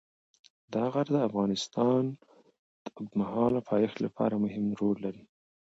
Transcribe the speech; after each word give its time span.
دا 0.73 0.83
غر 0.93 1.07
د 1.11 1.17
افغانستان 1.29 2.03
د 2.83 2.85
اوږدمهاله 2.97 3.59
پایښت 3.69 3.97
لپاره 4.05 4.35
مهم 4.43 4.65
رول 4.79 4.97
لري. 5.05 5.23